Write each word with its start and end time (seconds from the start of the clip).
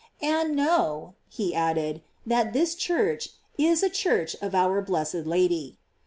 And 0.19 0.55
know," 0.55 1.13
he 1.29 1.53
added, 1.53 2.01
"that 2.25 2.53
this 2.53 2.73
church 2.73 3.29
is 3.59 3.83
a 3.83 3.89
church 3.91 4.35
of 4.41 4.55
our 4.55 4.81
bless 4.81 5.13
ed 5.13 5.27
Lady." 5.27 5.77